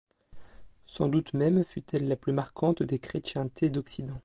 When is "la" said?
2.07-2.15